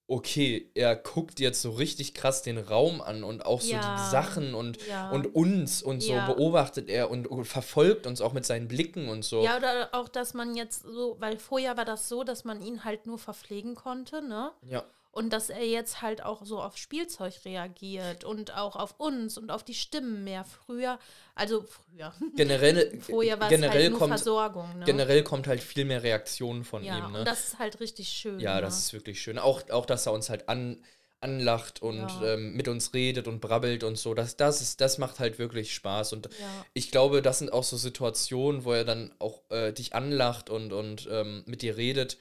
[0.09, 3.81] okay, er guckt jetzt so richtig krass den Raum an und auch so Ja.
[3.81, 5.11] die Sachen und, Ja.
[5.11, 6.27] und uns und so Ja.
[6.27, 9.43] beobachtet er und, und verfolgt uns auch mit seinen Blicken und so.
[9.43, 12.85] Ja, oder auch, dass man jetzt so, weil vorher war das so, dass man ihn
[12.85, 14.53] halt nur verpflegen konnte, ne?
[14.69, 14.85] ja.
[15.17, 19.51] Und dass er jetzt halt auch so auf Spielzeug reagiert und auch auf uns und
[19.51, 20.45] auf die Stimmen mehr.
[20.45, 20.99] Früher,
[21.35, 22.13] also früher.
[22.37, 24.85] Generell, Vorher war es generell halt kommt, Versorgung, ne?
[24.85, 27.21] generell kommt halt viel mehr Reaktion von ja, ihm, ne?
[27.21, 28.39] und das ist halt richtig schön.
[28.41, 28.61] Ja, ne?
[28.61, 29.39] das ist wirklich schön.
[29.39, 30.85] Auch, auch dass er uns halt an,
[31.21, 32.35] anlacht und Ja.
[32.35, 34.13] ähm, mit uns redet und brabbelt und so.
[34.13, 36.13] Das, das, ist, das macht halt wirklich Spaß.
[36.13, 36.67] Und Ja.
[36.75, 40.75] ich glaube, das sind auch so Situationen, wo er dann auch äh, dich anlacht und,
[40.75, 42.19] und ähm, mit dir redet.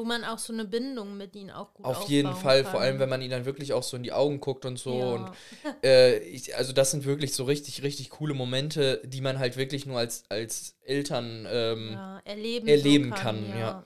[0.00, 2.72] Wo man auch so eine Bindung mit ihnen auch gut Auf jeden Fall, kann.
[2.72, 4.98] vor allem, wenn man ihn dann wirklich auch so in die Augen guckt und so.
[4.98, 5.04] Ja.
[5.12, 5.30] Und
[5.84, 9.84] äh, ich, also das sind wirklich so richtig, richtig coole Momente, die man halt wirklich
[9.84, 13.84] nur als, als Eltern ähm, ja, erleben, erleben so kann, ja.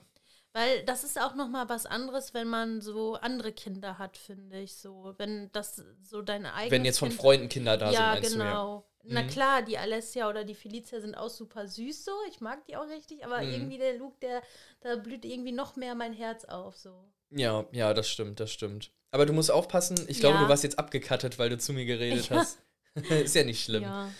[0.53, 4.61] Weil das ist auch noch mal was anderes, wenn man so andere Kinder hat, finde
[4.61, 5.13] ich so.
[5.17, 8.85] Wenn das so deine eigene wenn jetzt von Freunden Kinder da ja, sind, meinst genau.
[9.07, 9.27] Na Mhm.
[9.27, 12.11] klar, die Alessia oder die Felicia sind auch super süß so.
[12.29, 13.51] Ich mag die auch richtig, aber Mhm.
[13.51, 14.41] irgendwie der Luke, der,
[14.81, 17.05] da blüht irgendwie noch mehr mein Herz auf so.
[17.31, 18.91] Ja, ja, das stimmt, das stimmt.
[19.11, 20.43] Aber du musst aufpassen, ich glaube, Ja.
[20.43, 22.37] du warst jetzt abgekattet, weil du zu mir geredet Ja.
[22.37, 22.59] hast.
[23.29, 23.83] Ist ja nicht schlimm.
[23.83, 24.11] Ja.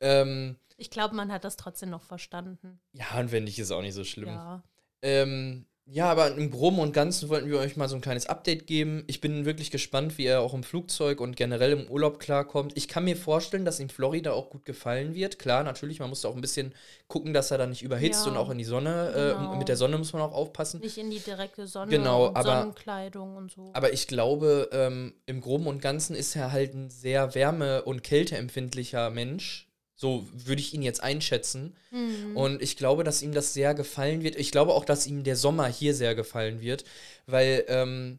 [0.00, 2.80] Ähm, Ich glaube, man hat das trotzdem noch verstanden.
[2.92, 4.28] ja, und wenn nicht, ist auch nicht so schlimm.
[4.28, 4.62] Ja.
[5.02, 8.66] Ähm, ja, aber im Groben und Ganzen wollten wir euch mal so ein kleines Update
[8.66, 9.02] geben.
[9.08, 12.72] Ich bin wirklich gespannt, wie er auch im Flugzeug und generell im Urlaub klarkommt.
[12.76, 15.38] Ich kann mir vorstellen, dass ihm Florida auch gut gefallen wird.
[15.38, 16.72] Klar, natürlich, man muss da auch ein bisschen
[17.08, 19.54] gucken, dass er da nicht überhitzt Ja, und auch in die Sonne, genau.
[19.54, 20.80] äh, mit der Sonne muss man auch aufpassen.
[20.80, 23.70] Nicht in die direkte Sonne Genau, und aber- Sonnenkleidung und so.
[23.74, 28.02] Aber ich glaube, ähm, im Groben und Ganzen ist er halt ein sehr wärme- und
[28.04, 29.68] kälteempfindlicher Mensch.
[30.02, 31.76] So würde ich ihn jetzt einschätzen.
[31.92, 32.36] Mhm.
[32.36, 34.34] Und ich glaube, dass ihm das sehr gefallen wird.
[34.34, 36.82] Ich glaube auch, dass ihm der Sommer hier sehr gefallen wird,
[37.26, 38.18] weil ähm,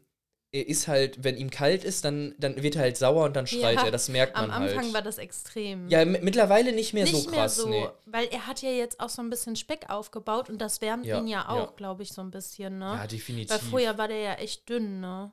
[0.50, 3.46] er ist halt, wenn ihm kalt ist, dann, dann wird er halt sauer und dann
[3.46, 3.90] schreit Ja, er.
[3.90, 4.94] Das merkt man Am Anfang halt.
[4.94, 5.86] war das extrem.
[5.90, 7.58] ja, mittlerweile nicht mehr nicht so krass.
[7.58, 7.86] mehr so, Nee.
[8.06, 11.18] weil er hat ja jetzt auch so ein bisschen Speck aufgebaut und das wärmt Ja,
[11.18, 11.72] ihn ja auch, ja.
[11.76, 12.94] glaube ich, so ein bisschen, ne?
[12.98, 13.50] Ja, definitiv.
[13.50, 15.32] weil vorher war der ja echt dünn, ne?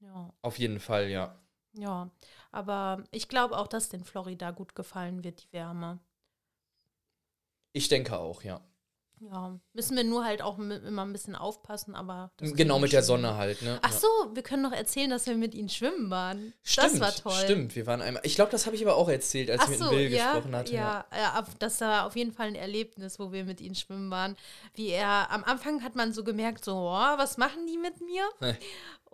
[0.00, 1.40] Ja, Auf jeden Fall, ja.
[1.74, 2.10] Ja.
[2.52, 5.98] Aber ich glaube auch, dass den Florida gut gefallen wird, die Wärme.
[7.72, 8.60] Ich denke auch, ja.
[9.20, 12.32] Ja, müssen wir nur halt auch immer ein bisschen aufpassen, aber.
[12.38, 13.02] Genau mit der.
[13.02, 13.78] Sonne halt, ne?
[13.80, 16.52] Ach so, wir können noch erzählen, dass wir mit ihnen schwimmen waren.
[16.62, 17.42] Stimmt, das war toll.
[17.44, 18.22] Stimmt, wir waren einmal.
[18.24, 20.12] Ich glaube, das habe ich aber auch erzählt, als Ach ich mit so, dem Bill
[20.12, 20.74] ja, gesprochen hatte.
[20.74, 24.10] ja, ja, auf- das war auf jeden Fall ein Erlebnis, wo wir mit ihnen schwimmen
[24.10, 24.36] waren.
[24.74, 28.28] Wie er, am Anfang hat man so gemerkt, so, oh, was machen die mit mir?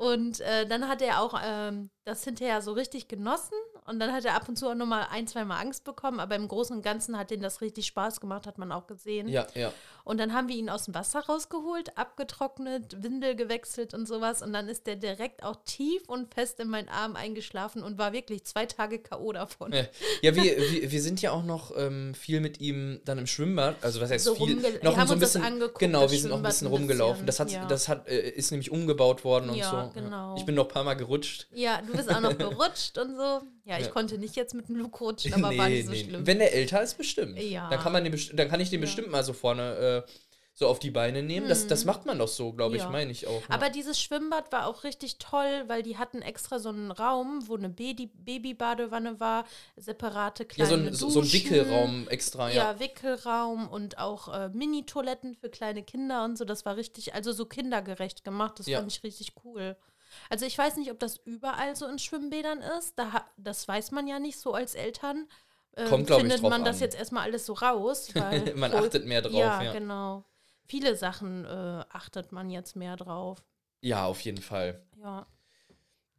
[0.00, 3.52] Und äh, dann hat er auch ähm, das hinterher so richtig genossen.
[3.84, 6.20] Und dann hat er ab und zu auch nochmal ein, zwei Mal Angst bekommen.
[6.20, 9.28] Aber im Großen und Ganzen hat denen das richtig Spaß gemacht, hat man auch gesehen.
[9.28, 9.70] Ja, ja.
[10.04, 14.42] Und dann haben wir ihn aus dem Wasser rausgeholt, abgetrocknet, Windel gewechselt und sowas.
[14.42, 18.12] Und dann ist der direkt auch tief und fest in meinen Arm eingeschlafen und war
[18.12, 19.32] wirklich zwei Tage K.O.
[19.32, 19.72] davon.
[19.72, 19.84] Ja,
[20.22, 23.76] ja wir, wir, wir sind ja auch noch ähm, viel mit ihm dann im Schwimmbad,
[23.82, 26.10] also was heißt So viel, noch wir haben so ein uns das bisschen, angeguckt, genau,
[26.10, 27.26] wir sind auch ein bisschen rumgelaufen.
[27.26, 27.66] bisschen, Das hat, ja.
[27.66, 30.00] das hat, äh, ist nämlich umgebaut worden und Ja, so.
[30.00, 30.36] Genau.
[30.36, 31.46] Ich bin noch ein paar Mal gerutscht.
[31.52, 33.42] Ja, du bist auch noch gerutscht und so.
[33.70, 33.90] Ja, ich Ja.
[33.92, 36.26] konnte nicht jetzt mit dem Luke rutschen, aber war nicht so schlimm.
[36.26, 37.38] Wenn der älter ist, bestimmt.
[37.40, 37.70] Ja.
[37.70, 38.86] Dann kann man den, dann kann ich den Ja.
[38.86, 40.10] bestimmt mal so vorne äh,
[40.52, 41.48] so auf die Beine nehmen.
[41.48, 42.90] Das, das macht man doch so, glaube ich, Ja.
[42.90, 43.40] meine ich auch.
[43.40, 43.46] ja.
[43.54, 47.56] Aber dieses Schwimmbad war auch richtig toll, weil die hatten extra so einen Raum, wo
[47.56, 49.44] eine Baby Babybadewanne war,
[49.76, 51.32] separate ja, kleine so ein, so, so ein Duschen.
[51.44, 52.72] Wickelraum extra, ja.
[52.72, 56.44] Ja, Wickelraum und auch äh, Mini-Toiletten für kleine Kinder und so.
[56.44, 58.58] Das war richtig, also so kindergerecht gemacht.
[58.58, 58.78] Das Ja.
[58.80, 59.76] fand ich richtig cool.
[60.28, 62.98] Also ich weiß nicht, ob das überall so in Schwimmbädern ist.
[62.98, 65.26] Da, das weiß man ja nicht so als Eltern.
[65.76, 66.82] Ähm, Kommt, glaub ich, findet drauf man das an.
[66.82, 68.10] jetzt erstmal alles so raus.
[68.14, 69.72] Weil Man wohl- achtet mehr drauf, ja, ja.
[69.72, 70.24] genau.
[70.66, 73.42] Viele Sachen äh, achtet man jetzt mehr drauf.
[73.80, 74.84] Ja, auf jeden Fall.
[75.02, 75.26] Ja.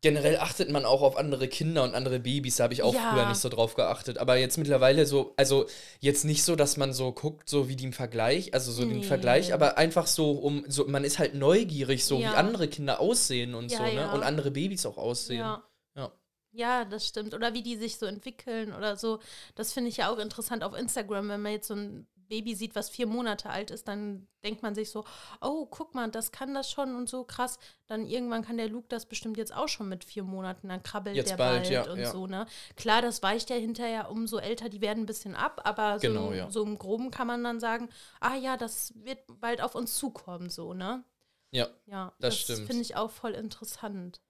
[0.01, 3.11] Generell achtet man auch auf andere Kinder und andere Babys, da habe ich auch Ja.
[3.11, 4.17] früher nicht so drauf geachtet.
[4.17, 5.67] Aber jetzt mittlerweile so, also
[5.99, 8.99] jetzt nicht so, dass man so guckt, so wie die im Vergleich, also so den
[8.99, 9.03] Nee.
[9.03, 12.31] Vergleich, aber einfach so um, so, man ist halt neugierig, so Ja.
[12.31, 14.11] wie andere Kinder aussehen und Ja, so, ne?
[14.11, 15.39] Und andere Babys auch aussehen.
[15.39, 15.63] Ja.
[15.95, 16.11] Ja.
[16.53, 17.33] Ja, das stimmt.
[17.35, 19.19] Oder wie die sich so entwickeln oder so.
[19.55, 22.75] Das finde ich ja auch interessant auf Instagram, wenn man jetzt so ein Baby sieht,
[22.75, 25.03] was vier Monate alt ist, dann denkt man sich so,
[25.41, 27.59] oh, guck mal, das kann das schon und so krass.
[27.87, 31.17] Dann irgendwann kann der Luke das bestimmt jetzt auch schon mit vier Monaten, dann krabbelt
[31.17, 32.09] Jetzt der bald, bald, ja, und ja.
[32.09, 32.45] so, ne?
[32.77, 36.31] Klar, das weicht ja hinterher, umso älter die werden ein bisschen ab, aber so, Genau,
[36.31, 36.49] ja.
[36.49, 37.89] so im Groben kann man dann sagen,
[38.21, 41.03] ah ja, das wird bald auf uns zukommen, so, ne?
[41.51, 42.65] Ja, Ja, Das stimmt.
[42.65, 44.21] finde ich auch voll interessant.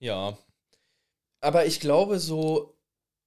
[0.00, 0.36] ja.
[1.42, 2.76] Aber ich glaube so,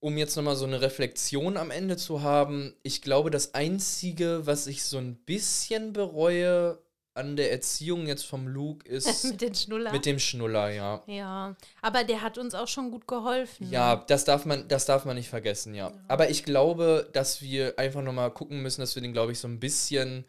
[0.03, 4.67] um jetzt nochmal so eine Reflexion am Ende zu haben, ich glaube, das Einzige, was
[4.67, 6.77] ich so ein bisschen bereue
[7.13, 9.93] an der Erziehung jetzt vom Luke, ist mit den Schnuller.
[9.93, 11.01] mit dem Schnuller, ja.
[11.07, 13.71] Ja, aber der hat uns auch schon gut geholfen.
[13.71, 14.03] Ja, ne?
[14.07, 15.93] das darf man, das darf man nicht vergessen, ja.
[16.09, 19.47] Aber ich glaube, dass wir einfach nochmal gucken müssen, dass wir den, glaube ich, so
[19.47, 20.25] ein bisschen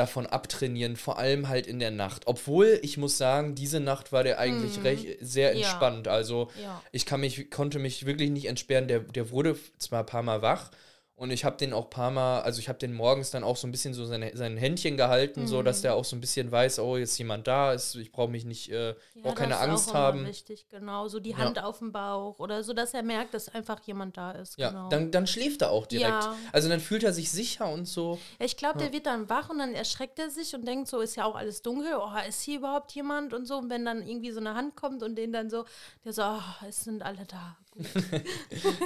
[0.00, 2.22] davon abtrainieren, vor allem halt in der Nacht.
[2.26, 4.82] Obwohl, ich muss sagen, diese Nacht war der eigentlich Mhm.
[4.82, 5.56] recht, sehr Ja.
[5.58, 6.08] entspannt.
[6.08, 6.82] Also Ja.
[6.90, 8.88] ich kann mich, konnte mich wirklich nicht entsperren.
[8.88, 10.70] Der, der wurde zwar ein paar Mal wach
[11.20, 13.56] und ich habe den auch ein paar Mal, also ich habe den morgens dann auch
[13.56, 15.82] so ein bisschen so seine, sein Händchen gehalten, so dass Mhm.
[15.82, 18.46] der auch so ein bisschen weiß, oh, jetzt ist jemand da, ist, ich brauche mich
[18.46, 20.26] nicht, äh, ich brauche keine Angst immer haben.
[20.26, 21.08] Wichtig, genau.
[21.08, 21.36] So die Ja.
[21.36, 24.56] Hand auf dem Bauch oder so, dass er merkt, dass einfach jemand da ist.
[24.58, 24.88] Ja, genau.
[24.88, 26.08] dann, dann schläft er auch direkt.
[26.24, 26.34] Ja.
[26.52, 28.18] Also dann fühlt er sich sicher und so.
[28.38, 31.00] Ja, ich glaube, der wird dann wach und dann erschreckt er sich und denkt so,
[31.00, 33.58] ist ja auch alles dunkel, oh, ist hier überhaupt jemand und so.
[33.58, 35.66] Und wenn dann irgendwie so eine Hand kommt und den dann so,
[36.02, 37.58] der so, oh, es sind alle da.
[37.70, 37.86] Gut.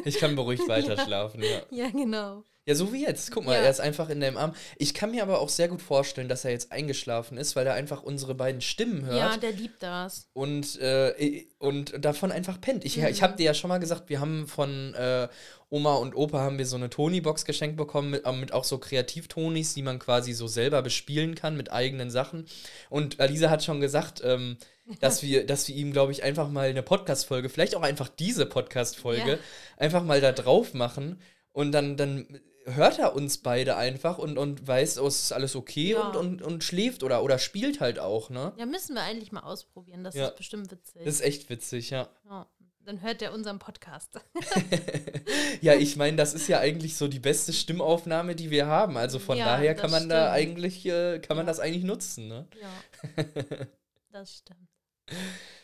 [0.04, 1.62] Ich kann beruhigt weiter schlafen, ja.
[1.70, 2.44] ja, genau.
[2.66, 3.30] Ja, so wie jetzt.
[3.30, 3.60] Guck mal, Ja.
[3.60, 4.54] er ist einfach in deinem Arm.
[4.78, 7.74] Ich kann mir aber auch sehr gut vorstellen, dass er jetzt eingeschlafen ist, weil er
[7.74, 9.16] einfach unsere beiden Stimmen hört.
[9.18, 10.28] Ja, der liebt das.
[10.32, 12.84] und, äh, und davon einfach pennt.
[12.86, 13.06] Ich, Mhm.
[13.08, 15.28] ich habe dir ja schon mal gesagt, wir haben von äh,
[15.68, 18.78] Oma und Opa haben wir so eine Tony-Box geschenkt bekommen mit, äh, mit auch so
[18.78, 22.46] Kreativtonis, die man quasi so selber bespielen kann mit eigenen Sachen.
[22.88, 24.56] Und Alisa hat schon gesagt, ähm,
[25.00, 28.46] dass wir, dass wir ihm, glaube ich, einfach mal eine Podcast-Folge, vielleicht auch einfach diese
[28.46, 29.38] Podcast-Folge, Ja.
[29.76, 31.20] einfach mal da drauf machen
[31.52, 32.26] und dann, dann
[32.66, 36.08] hört er uns beide einfach und, und weiß, oh, es ist alles okay Ja.
[36.08, 38.52] und, und, und schläft oder, oder spielt halt auch, ne?
[38.56, 40.04] Ja, müssen wir eigentlich mal ausprobieren.
[40.04, 40.26] Das Ja.
[40.28, 41.02] ist bestimmt witzig.
[41.04, 42.08] Das ist echt witzig, ja.
[42.28, 42.46] ja.
[42.86, 44.20] Dann hört er unseren Podcast.
[45.60, 48.96] Ja, ich meine, das ist ja eigentlich so die beste Stimmaufnahme, die wir haben.
[48.98, 50.50] Also von daher kann man da stimmt.
[50.50, 52.46] eigentlich, äh, kann man das eigentlich nutzen, ne?
[52.60, 53.24] ja.
[54.10, 54.68] Das stimmt.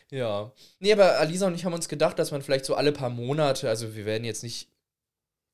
[0.09, 0.51] Ja.
[0.79, 3.69] Nee, aber Alisa und ich haben uns gedacht, dass man vielleicht so alle paar Monate,
[3.69, 4.70] also wir werden jetzt nicht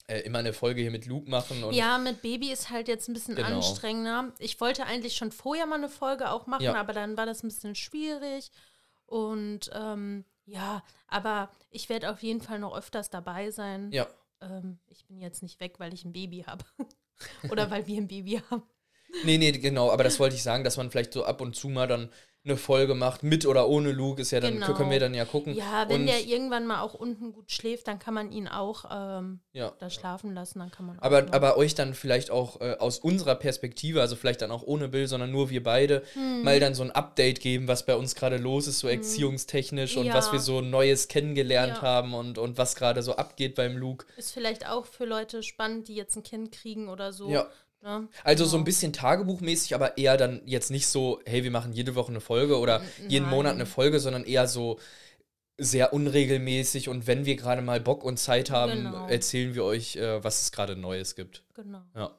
[0.07, 3.07] äh, immer eine Folge hier mit Luke machen und Ja, mit Baby ist halt jetzt
[3.09, 3.57] ein bisschen Genau.
[3.57, 4.31] anstrengender.
[4.39, 6.75] Ich wollte eigentlich schon vorher mal eine Folge auch machen, Ja.
[6.75, 8.51] aber dann war das ein bisschen schwierig.
[9.05, 13.91] Und ähm, ja, aber ich werde auf jeden Fall noch öfters dabei sein.
[13.91, 14.07] ja.
[14.39, 16.63] Ähm, ich bin jetzt nicht weg, weil ich ein Baby habe.
[17.51, 18.61] Oder weil wir ein Baby haben.
[19.23, 21.69] Nee, nee, genau, aber das wollte ich sagen, dass man vielleicht so ab und zu
[21.69, 22.11] mal dann
[22.47, 24.73] eine Folge macht, mit oder ohne Luke, ist ja dann, Genau.
[24.73, 25.53] können wir dann ja gucken.
[25.53, 28.85] Ja, wenn und, der irgendwann mal auch unten gut schläft, dann kann man ihn auch
[28.91, 29.73] ähm, ja.
[29.79, 30.59] da schlafen lassen.
[30.59, 34.15] Dann kann man Aber, noch- aber euch dann vielleicht auch äh, aus unserer Perspektive, also
[34.15, 36.43] vielleicht dann auch ohne Bill, sondern nur wir beide, Hm.
[36.43, 40.05] mal dann so ein Update geben, was bei uns gerade los ist, so erziehungstechnisch und
[40.05, 40.13] Ja.
[40.13, 41.81] was wir so Neues kennengelernt Ja.
[41.81, 44.05] haben und, und was gerade so abgeht beim Luke.
[44.17, 47.29] ist vielleicht auch für Leute spannend, die jetzt ein Kind kriegen oder so.
[47.29, 47.47] Ja.
[47.87, 48.07] Ne?
[48.25, 48.65] Also so ein Genau.
[48.65, 52.59] bisschen tagebuchmäßig, aber eher dann jetzt nicht so, hey, wir machen jede Woche eine Folge
[52.59, 53.35] oder jeden nein.
[53.35, 54.77] Monat eine Folge, sondern eher so
[55.57, 59.07] sehr unregelmäßig und wenn wir gerade mal Bock und Zeit haben, Genau.
[59.07, 61.43] erzählen wir euch, äh, was es gerade Neues gibt.
[61.55, 61.81] Genau.
[61.95, 62.11] Ja.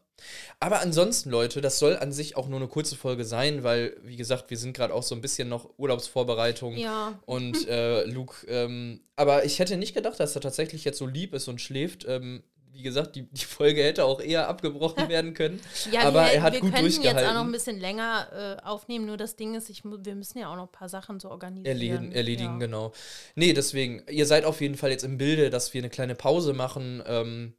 [0.58, 4.16] Aber ansonsten, Leute, das soll an sich auch nur eine kurze Folge sein, weil, wie
[4.16, 6.76] gesagt, wir sind gerade auch so ein bisschen noch Urlaubsvorbereitung.
[6.76, 11.06] Ja, Und äh, Luke, ähm, aber ich hätte nicht gedacht, dass er tatsächlich jetzt so
[11.06, 12.04] lieb ist und schläft.
[12.08, 12.42] Ähm,
[12.78, 15.60] wie gesagt, die, die Folge hätte auch eher abgebrochen werden können.
[15.90, 18.64] Ja, aber wir, er hat wir gut könnten jetzt auch noch ein bisschen länger äh,
[18.64, 21.28] aufnehmen, nur das Ding ist, ich, wir müssen ja auch noch ein paar Sachen so
[21.28, 21.66] organisieren.
[21.66, 22.66] Erledigen, erledigen ja.
[22.66, 22.92] genau.
[23.34, 26.52] Nee, deswegen, ihr seid auf jeden Fall jetzt im Bilde, dass wir eine kleine Pause
[26.52, 27.02] machen.
[27.04, 27.54] Ähm,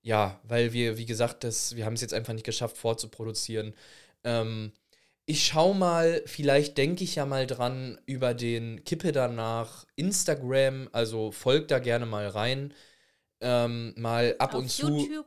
[0.00, 3.74] ja, weil wir, wie gesagt, das, wir haben es jetzt einfach nicht geschafft, vorzuproduzieren.
[4.22, 4.72] Ähm,
[5.26, 11.32] ich schau mal, vielleicht denke ich ja mal dran über den Kippe danach Instagram, also
[11.32, 12.72] folgt da gerne mal rein.
[13.44, 14.88] Ähm, mal ab Auf und zu.
[14.88, 15.26] YouTube.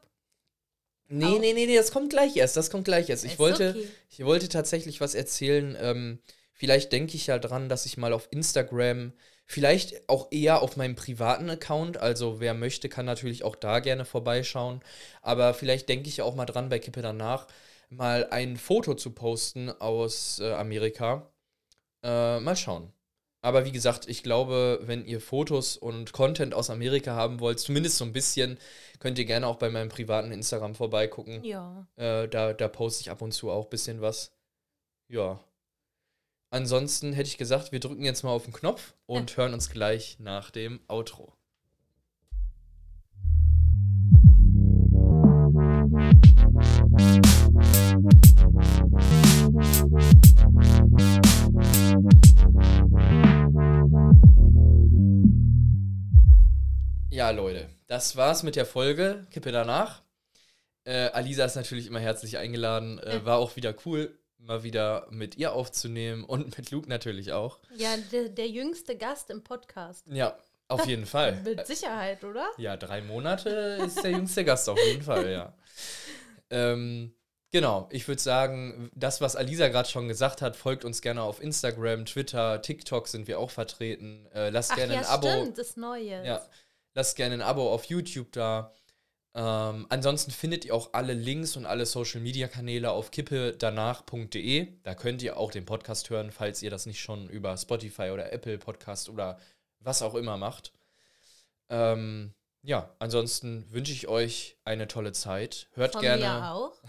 [1.10, 1.40] Nee, Auch.
[1.40, 2.58] nee, nee, nee, das kommt gleich erst.
[2.58, 3.24] Das kommt gleich erst.
[3.24, 3.88] Ich Ist wollte, okay.
[4.10, 5.78] ich wollte tatsächlich was erzählen.
[5.80, 6.20] Ähm,
[6.52, 9.14] vielleicht denke ich ja dran, dass ich mal auf Instagram,
[9.46, 14.04] vielleicht auch eher auf meinem privaten Account, also wer möchte, kann natürlich auch da gerne
[14.04, 14.82] vorbeischauen.
[15.22, 17.48] Aber vielleicht denke ich ja auch mal dran, bei Kippe danach
[17.90, 21.32] mal ein Foto zu posten aus äh, Amerika.
[22.04, 22.92] Äh, mal schauen.
[23.42, 27.98] Aber wie gesagt, ich glaube, wenn ihr Fotos und Content aus Amerika haben wollt, zumindest
[27.98, 28.58] so ein bisschen,
[29.00, 31.44] könnt ihr gerne auch bei meinem privaten Instagram vorbeigucken.
[31.44, 31.88] Ja.
[31.96, 34.32] Äh, da, da poste ich ab und zu auch ein bisschen was.
[35.08, 35.40] Ja.
[36.50, 40.18] Ansonsten hätte ich gesagt, wir drücken jetzt mal auf den Knopf und hören uns gleich
[40.20, 41.34] nach dem Outro.
[57.18, 59.26] Ja, Leute, das war's mit der Folge.
[59.32, 60.04] Kippe danach.
[60.84, 63.00] Äh, Alisa ist natürlich immer herzlich eingeladen.
[63.00, 67.58] Äh, war auch wieder cool, mal wieder mit ihr aufzunehmen und mit Luke natürlich auch.
[67.76, 70.06] Ja, der, der jüngste Gast im Podcast.
[70.06, 71.42] Ja, auf jeden Fall.
[71.44, 72.48] Mit Sicherheit, oder?
[72.60, 73.50] Ja, drei Monate
[73.84, 75.54] ist der jüngste Gast auf jeden Fall, ja.
[76.50, 77.14] Ähm,
[77.52, 81.42] genau, ich würde sagen, das, was Alisa gerade schon gesagt hat, folgt uns gerne auf
[81.42, 84.28] Instagram, Twitter, TikTok sind wir auch vertreten.
[84.34, 85.28] Äh, lasst Ach gerne ja, ein Abo.
[85.28, 86.26] stimmt, das Neue.
[86.26, 86.42] Ja,
[86.98, 88.74] lasst gerne ein Abo auf YouTube da.
[89.36, 94.80] Ähm, ansonsten findet ihr auch alle Links und alle Social Media Kanäle auf kippedanach.de.
[94.82, 98.34] Da könnt ihr auch den Podcast hören, falls ihr das nicht schon über Spotify oder
[98.34, 99.38] Apple Podcast oder
[99.80, 100.74] was auch immer macht.
[101.70, 102.34] Ähm,
[102.64, 105.70] ja, ansonsten wünsche ich euch eine tolle Zeit.
[105.74, 106.82] Hört Von gerne, mir auch.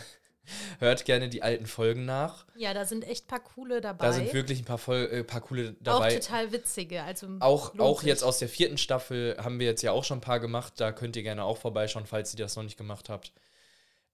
[0.79, 2.47] hört gerne die alten Folgen nach.
[2.57, 4.07] Ja, da sind echt ein paar coole dabei.
[4.07, 6.17] Da sind wirklich ein paar, Fol äh, paar coole auch dabei.
[6.17, 7.03] total witzige.
[7.03, 10.23] Also Auch, auch jetzt aus der vierten Staffel haben wir jetzt ja auch schon ein
[10.23, 10.75] paar gemacht.
[10.77, 13.33] Da könnt ihr gerne auch vorbeischauen, falls ihr das noch nicht gemacht habt.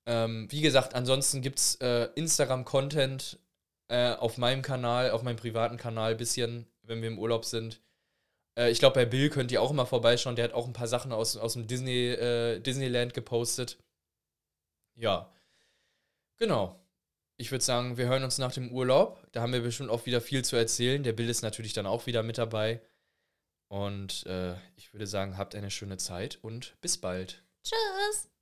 [0.06, 3.38] Ähm, wie gesagt, ansonsten gibt es äh, Instagram-Content
[3.88, 7.80] äh, auf meinem Kanal, auf meinem privaten Kanal, bisschen, wenn wir im Urlaub sind.
[8.58, 10.36] Äh, ich glaube, bei Bill könnt ihr auch immer vorbeischauen.
[10.36, 13.78] Der hat auch ein paar Sachen aus, aus dem Disney, äh, Disneyland gepostet.
[14.96, 15.30] Ja.
[16.36, 16.80] Genau.
[17.36, 19.26] Ich würde sagen, wir hören uns nach dem Urlaub.
[19.32, 21.02] Da haben wir bestimmt auch wieder viel zu erzählen.
[21.02, 22.80] Der Bill ist natürlich dann auch wieder mit dabei.
[23.68, 27.42] Und äh, ich würde sagen, habt eine schöne Zeit und bis bald.
[27.64, 28.33] Tschüss.